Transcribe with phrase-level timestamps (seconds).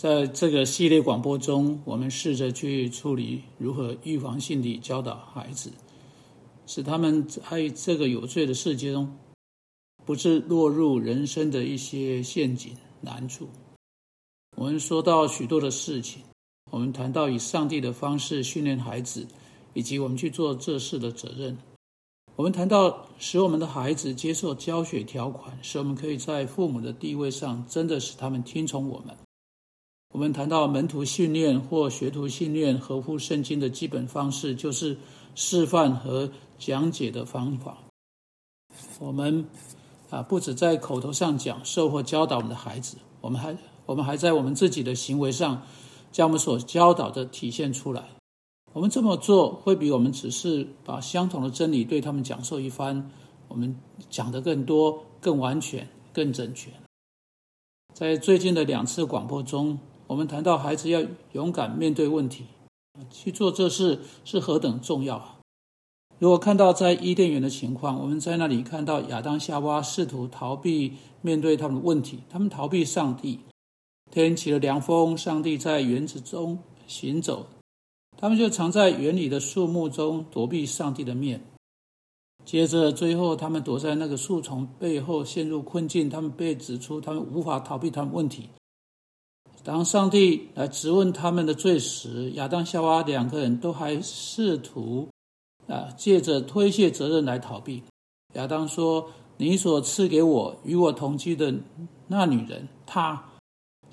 [0.00, 5.70] 在这个系列广播中，我们试着去处理如何预防性地教导孩子，
[6.66, 9.14] 使他们在这个有罪的世界中，
[10.06, 13.46] 不是落入人生的一些陷阱难处。
[14.56, 16.22] 我们说到许多的事情，
[16.70, 19.26] 我们谈到以上帝的方式训练孩子，
[19.74, 21.54] 以及我们去做这事的责任。
[22.36, 29.14] 我们谈到使我们的孩子接受教学条款，使我们可以在父母的地位上真的使他们听从我们。
[30.12, 34.96] 我们谈到门徒训练或学徒训练合乎圣经的基本方式，就是
[35.36, 36.28] 示范和
[36.58, 37.78] 讲解的方法。
[38.98, 39.44] 我们
[40.10, 43.56] 啊，不止在口头上讲授或教导我们的孩子，我们还
[43.86, 45.62] 我们还在我们自己的行为上
[46.10, 48.08] 将我们所教导的体现出来。
[48.72, 53.10] 我们这么做会比我们只是把相同的真理对他们讲授一番，
[53.46, 53.76] 我们
[54.08, 56.68] 讲的更多、更完全、更正确。
[57.94, 59.78] 在最近的两次广播中，
[60.10, 61.00] 我们谈到孩子要
[61.34, 62.46] 勇敢面对问题，
[63.12, 65.38] 去做这事是何等重要啊！
[66.18, 73.38] 如果看到在伊甸园的情况，我们在那里看到亚当夏娃试图逃避面对他们的问题，他们逃避上帝。
[74.10, 77.46] 天起了凉风，上帝在园子中行走。
[78.18, 81.40] 他们就藏在园里的树木中躲避上帝的面。
[82.44, 86.10] 接着，最后他们躲在那个树丛背后陷入困境。
[86.10, 88.48] 他们被指出，他们无法逃避他们问题。
[89.70, 95.08] 当上帝来质问他们的罪时，亚当、夏娃两个人都还试图
[95.68, 97.84] 啊，借着推卸责任来逃避。
[98.34, 101.54] 亚当说：“你所赐给我与我同居的
[102.08, 103.30] 那女人，她。”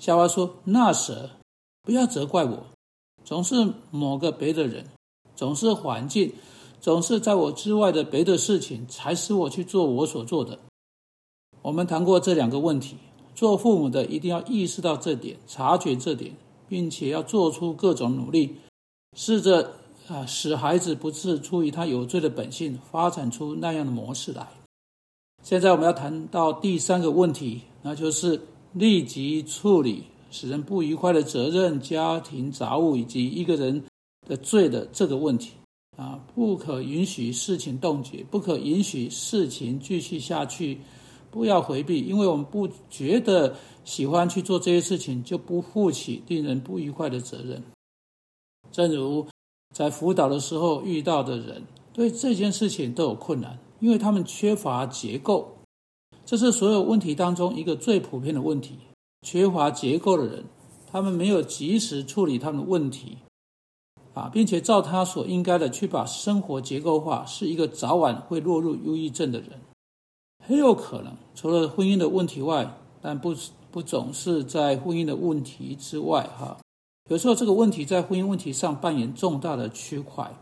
[0.00, 1.30] 夏娃说：“那蛇，
[1.84, 2.66] 不要责怪我。”
[3.22, 4.84] 总是某个别的人，
[5.36, 6.32] 总是环境，
[6.80, 10.58] 总是在我之外的别的事情，才使我去做我所做的。
[11.62, 12.96] 我们谈过这两个问题，
[13.38, 16.34] 做父母的一定要意识到这点，察觉这点，
[16.68, 18.56] 并且要做出各种努力，
[19.16, 19.74] 试着
[20.08, 24.48] 啊使孩子不是出于他有罪的本性，发展出那样的模式来。
[25.44, 28.40] 现在我们要谈到第三个问题，那就是
[28.72, 30.02] 立即处理。
[30.32, 33.84] 使人不愉快的责任、家庭杂物以及一个人
[34.26, 35.52] 的罪的这个问题
[35.96, 40.80] 啊，不可允许事情冻结，不可允许事情继续下去，
[41.30, 47.62] 不要回避，因为我们不觉得喜欢去做这些事情，就不负起令人不愉快的责任。
[48.72, 49.26] 正如
[49.74, 51.62] 在辅导的时候遇到的人，
[51.92, 55.58] 对这件事情都有困难，因为他们缺乏结构，
[56.24, 58.78] 这是所有问题当中一个最普遍的问题。
[59.22, 60.44] 缺乏结构的人，
[60.86, 63.18] 他们没有及时处理他们的问题，
[64.14, 69.50] 啊，并且照他所应该的去把生活结构化，是一个早晚会落入忧郁症的人。
[70.48, 72.66] 很有可能，除了婚姻的问题外，
[73.02, 73.34] 但不
[73.70, 76.56] 不总是在婚姻的问题之外，哈，
[77.10, 80.34] 有时候这个问题在婚姻问题上扮演重大的区块。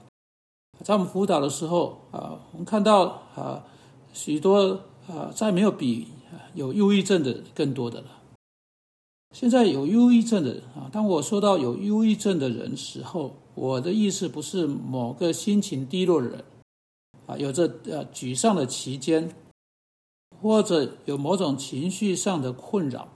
[0.85, 3.65] 在我们辅导的时候，啊，我们看到啊，
[4.13, 4.79] 许多
[5.09, 6.07] 啊，再没有比
[6.55, 8.07] 有忧郁症的更多的了。
[9.35, 16.45] 现在有忧郁症的人啊，当我说到有忧郁症的人时候，我的意思不是某个心情低落的人
[17.27, 19.29] 啊，有着呃沮丧的期间，
[20.47, 23.09] 或者有某种情绪上的困扰，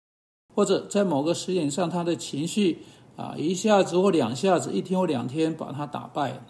[0.55, 2.79] 或者在某个时点上他的情绪
[3.15, 6.41] 啊一下子或两下子，一天或两天把他打败。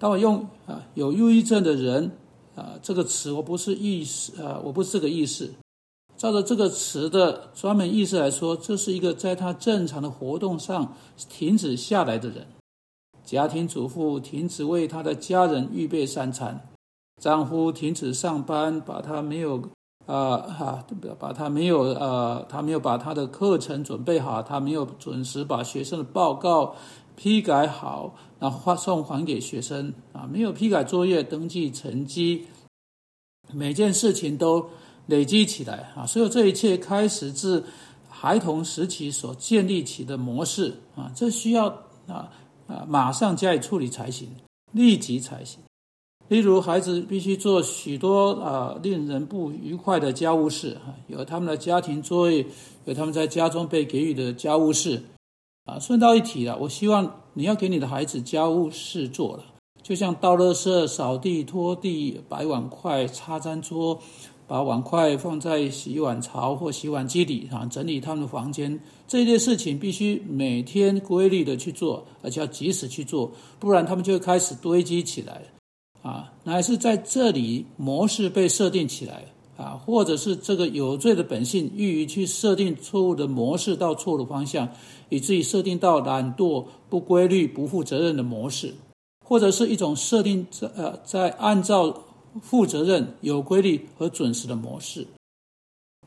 [0.00, 2.10] 当我用啊有忧郁症的人
[2.54, 5.52] 啊这个词，我不是意思啊，我不是这个意思。
[6.16, 12.46] 照着这个词的专门意思来说，这是一个在他正常的活动上停止下来的人。
[13.24, 16.68] 家庭主妇停止为他的家人预备三餐，
[17.20, 19.62] 丈夫停止上班，把他没有
[20.06, 26.74] 啊哈，不要把他没有呃，他没有把他的课程准备好，他没有准时把学生的报告
[27.16, 32.46] 批改好，然后发送还给学生啊，没有批改作业，登记成绩，
[33.52, 34.68] 每件事情都。
[35.06, 37.64] 累积起来啊，所有这一切开始自
[38.08, 41.66] 孩童时期所建立起的模式啊，这需要
[42.06, 42.30] 啊
[42.68, 44.28] 啊马上加以处理才行，
[44.70, 45.58] 立即才行。
[46.28, 52.46] 例如，孩子必须做许多啊令人不愉快的家务事啊，有他们的家庭作业，
[52.86, 55.02] 有他们在家中被给予的家务事
[55.64, 55.78] 啊。
[55.78, 59.44] 顺道一提了，我希望你要给你的孩子家务事做了，
[59.82, 63.98] 就像倒垃圾、扫地、拖地、摆碗筷、擦餐桌。
[64.44, 68.78] 把碗筷放在洗碗槽或洗碗机里啊，整理他们的房间，
[69.08, 75.40] 这些事情必须每天规律的去做，而且要及时去做，不然他们就会开始堆积起来，
[76.02, 79.24] 啊，乃是在这里模式被设定起来
[79.56, 84.68] 啊，或者是这个有罪的本性欲于去设定错误的模式到错误的方向，
[85.08, 88.74] 以至于设定到懒惰、不规律、不负责任的模式，
[89.24, 92.02] 或者是一种设定在呃在按照
[92.40, 95.06] 负责任、有规律和准时的模式。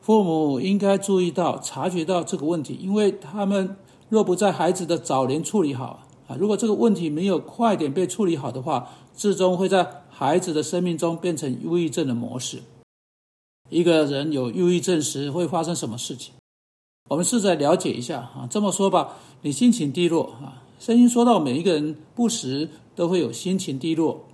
[0.02, 3.76] 父母应该注意到、察觉到这个问题，因为他们
[4.10, 12.62] 若不在孩子的早年处理好啊，如果这个问题没有快点被处理好的话，最终会在孩子的生命中变成忧郁症的模式。
[13.70, 16.34] 一个人有忧郁症时会发生什么事情？
[17.08, 18.46] 我们试着了解一下啊。
[18.48, 20.62] 这么说吧，你心情低落啊。
[20.78, 24.24] 声音说到，每一个人不时都会有心情低落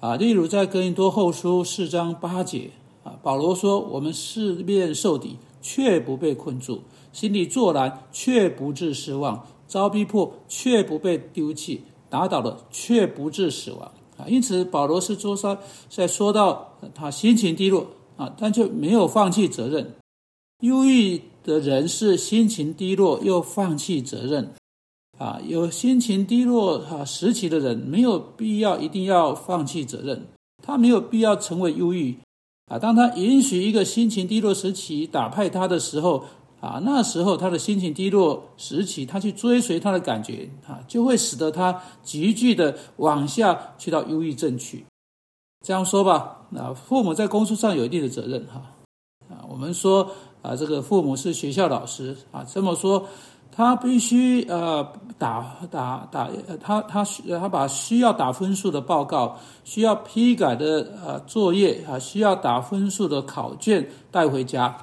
[0.00, 0.16] 啊。
[0.16, 2.70] 例如在哥林多后书四章八节
[3.02, 6.82] 啊，保罗说：“我们四面受敌，却不被困住；
[7.12, 13.92] 心里作难，却不致失望；遭逼迫，却不被丢弃；打倒了，却不致死亡。”
[14.28, 15.58] 因此保罗是说说
[15.88, 17.86] 在说到他心情低落。
[18.14, 19.94] 啊，但却没有放弃责任。
[20.60, 24.52] 忧郁的人是心情低落又放弃责任。
[25.18, 30.26] 啊，有心情低落啊时期的人，没有必要一定要放弃责任，
[30.62, 32.18] 他没有必要成为忧郁。
[32.70, 36.24] 啊，当他允许一个心情低落时期打败他的时候，
[36.62, 44.86] 啊，那时候他的心情低落时期，他去追随他的感觉，啊，就会使得他急剧的往下去到忧郁症去。
[45.66, 48.62] 这样说吧，那父母在工作上有一定的责任哈，
[49.28, 50.08] 啊，我们说
[50.40, 53.08] 啊，这个父母是学校老师啊，这么说，
[53.50, 54.86] 他必须呃
[55.18, 56.30] 打打打，
[56.62, 64.76] 他他需他把需要打分数的报告、需要批改的呃作业啊、需要打分数的考卷带回家，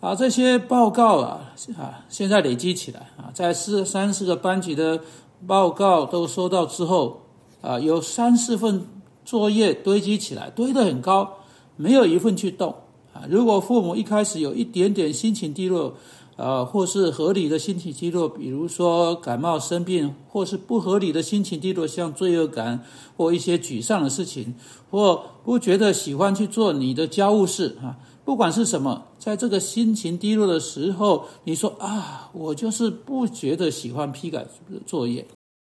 [0.00, 5.00] 把，这些报告啊啊，现在累积起来啊，在四三四个班级的
[5.46, 7.22] 报告都收到之后。
[7.62, 8.86] 啊，有三四份
[9.22, 11.30] 作业堆积起来，堆得很高，
[11.76, 12.74] 没有一份去动
[13.12, 13.24] 啊。
[13.28, 15.92] 如果父母一开始有一点点心情低落，
[16.36, 22.82] 呃，或是合理的心情低落，比如说感冒生病，或是不合理的心情低落，像罪恶感
[23.18, 24.54] 或一些沮丧的事情，
[24.90, 27.98] 或不觉得喜欢去做你的家务事啊，
[28.30, 34.46] 不管是什么，在这个心情低落的时候，你说啊，我就是不觉得喜欢批改
[34.86, 35.26] 作业，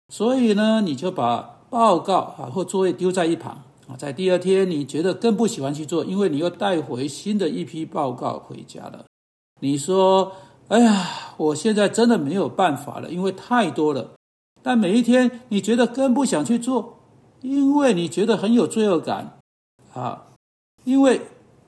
[0.09, 1.61] 所以呢，你就把。
[1.71, 9.05] 报告啊，或作业丢在一旁啊，在第二天你觉得更不喜欢去做，因为你又带回新的一批报告回家了。
[9.61, 10.33] 你说
[10.69, 14.11] ：“哎呀，我现在真的没有办法了，因为太多了。”
[14.61, 16.99] 但每一天你觉得更不想去做，
[17.41, 19.39] 因为你觉得很有罪恶感
[19.95, 20.27] 啊，
[20.83, 21.21] 因为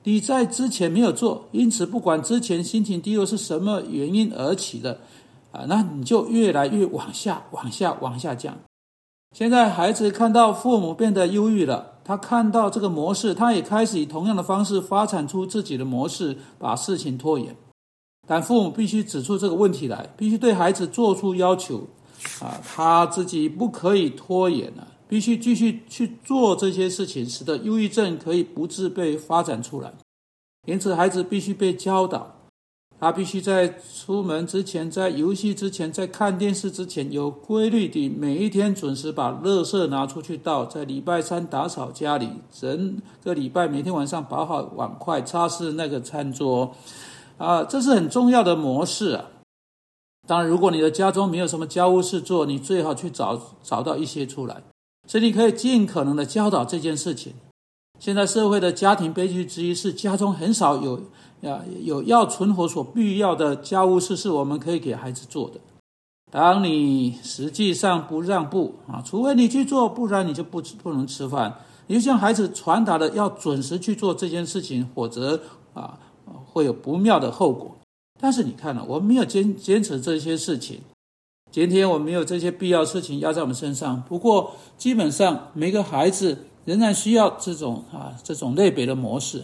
[0.06, 5.00] 你在之前没有做，因此不管之前心情低落是什么原因而起的
[5.50, 8.56] 啊，那你就越来越往下、往下、往下降。
[9.34, 17.56] 现在孩子看到父母变得忧郁了，他看到这个模式，他也开始以同样的方式发展出自己的模式，把事情拖延。
[18.28, 21.88] 但父母必须指出这个问题来，必须对孩子做出要求，
[22.40, 29.92] 啊，他自己不可以拖延了，必须继续去做这些事情，使得忧郁症可以不致被发展出来。
[30.66, 32.32] 因此，孩子必须被教导。
[32.98, 40.64] 他必须在出门之前，在游戏之前，在看电视之前，有规律地每一天准时把垃圾拿出去倒。
[40.64, 46.74] 在礼拜三打扫家里，整个礼拜每天晚上把好碗筷，擦拭那个餐桌。
[47.36, 49.26] 啊，这是很重要的模式啊。
[50.26, 54.62] 当然，如果你的家中没有什么家务事做，你最好去找找到一些出来，
[55.06, 57.32] 所以你可以尽可能的教导这件事情。
[57.98, 61.00] 现在社会的家庭悲剧之一是家中很少有。
[61.42, 65.60] 啊，有要存活所必要的家务事是我们可以给孩子做的。
[66.32, 71.54] 当你实际上不让步啊，除非你去做，不然你就不不能吃饭。
[71.88, 75.38] 你就向孩子传达的要准时去做这件事情，否则
[75.74, 75.98] 啊
[76.46, 77.76] 会有不妙的后果。
[78.18, 80.80] 但是你看了，我们没有坚坚持这些事情。
[81.56, 84.02] 今天我们没有这些必要事情压在我们身上。
[84.06, 86.36] 不过基本上每个孩子
[86.66, 89.42] 仍然需要这种啊这种类别的模式。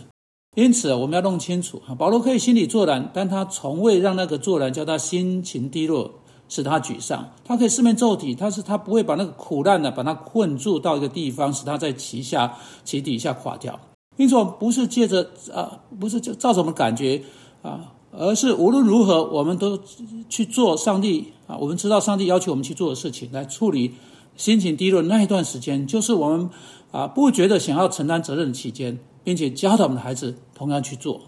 [0.54, 6.10] 因此，我们要弄清楚啊，保罗可以心里作难，但他从未让那个作难叫他心情低落，
[6.50, 7.30] 使他沮丧。
[7.46, 13.80] 他可以四面奏体，但是他不会把那个苦难呢，把他困住到一个地方，使他在其下、其底下垮掉。
[14.18, 17.22] 因此，不是借着啊，不是就照什么感觉
[17.62, 19.80] 啊，而是无论如何，我们都
[20.28, 23.94] 去做上帝啊，我们知道上帝要求我们去做的事情，来处理
[24.36, 26.48] 心情低落那一段时间，就是我们
[26.90, 28.98] 啊不觉得想要承担责任的期间。
[29.24, 31.20] 并且教导我们的孩子同样去做，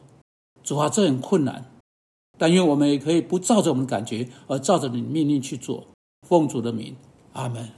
[0.64, 1.64] 主啊，这很困难，
[2.37, 5.85] 但愿我们也可以不照着我们的感觉，而照着你命令去做。
[6.26, 6.97] 奉主的名，
[7.35, 7.69] 阿门。